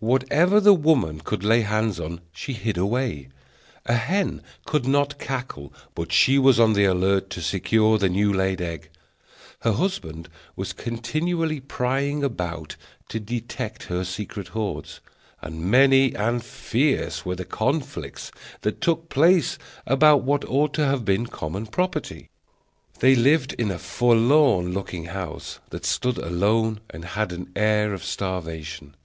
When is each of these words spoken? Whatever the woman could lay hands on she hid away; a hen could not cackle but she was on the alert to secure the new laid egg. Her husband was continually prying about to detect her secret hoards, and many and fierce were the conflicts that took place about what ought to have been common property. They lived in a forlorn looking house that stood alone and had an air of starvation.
Whatever 0.00 0.58
the 0.58 0.74
woman 0.74 1.20
could 1.20 1.44
lay 1.44 1.60
hands 1.60 2.00
on 2.00 2.20
she 2.32 2.52
hid 2.52 2.76
away; 2.76 3.28
a 3.86 3.94
hen 3.94 4.42
could 4.66 4.88
not 4.88 5.20
cackle 5.20 5.72
but 5.94 6.10
she 6.10 6.36
was 6.36 6.58
on 6.58 6.72
the 6.72 6.82
alert 6.84 7.30
to 7.30 7.40
secure 7.40 7.96
the 7.96 8.08
new 8.08 8.32
laid 8.32 8.60
egg. 8.60 8.90
Her 9.60 9.70
husband 9.70 10.28
was 10.56 10.72
continually 10.72 11.60
prying 11.60 12.24
about 12.24 12.74
to 13.10 13.20
detect 13.20 13.84
her 13.84 14.02
secret 14.02 14.48
hoards, 14.48 14.98
and 15.42 15.60
many 15.62 16.12
and 16.16 16.42
fierce 16.44 17.24
were 17.24 17.36
the 17.36 17.44
conflicts 17.44 18.32
that 18.62 18.80
took 18.80 19.08
place 19.08 19.58
about 19.86 20.24
what 20.24 20.44
ought 20.46 20.74
to 20.74 20.86
have 20.86 21.04
been 21.04 21.26
common 21.28 21.66
property. 21.66 22.30
They 22.98 23.14
lived 23.14 23.52
in 23.52 23.70
a 23.70 23.78
forlorn 23.78 24.74
looking 24.74 25.04
house 25.04 25.60
that 25.70 25.84
stood 25.84 26.18
alone 26.18 26.80
and 26.90 27.04
had 27.04 27.30
an 27.30 27.52
air 27.54 27.94
of 27.94 28.02
starvation. 28.02 28.96